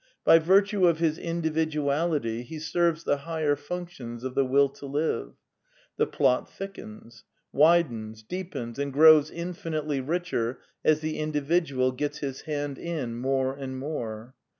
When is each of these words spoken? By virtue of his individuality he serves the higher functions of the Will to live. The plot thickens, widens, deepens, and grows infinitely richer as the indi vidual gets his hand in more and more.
By 0.23 0.39
virtue 0.39 0.87
of 0.87 0.97
his 0.97 1.19
individuality 1.19 2.41
he 2.41 2.57
serves 2.57 3.03
the 3.03 3.17
higher 3.17 3.55
functions 3.55 4.23
of 4.23 4.33
the 4.33 4.43
Will 4.43 4.67
to 4.69 4.87
live. 4.87 5.33
The 5.97 6.07
plot 6.07 6.49
thickens, 6.49 7.23
widens, 7.53 8.23
deepens, 8.23 8.79
and 8.79 8.91
grows 8.91 9.29
infinitely 9.29 9.99
richer 10.01 10.57
as 10.83 11.01
the 11.01 11.19
indi 11.19 11.39
vidual 11.41 11.95
gets 11.95 12.17
his 12.17 12.41
hand 12.49 12.79
in 12.79 13.15
more 13.17 13.53
and 13.53 13.77
more. 13.77 14.33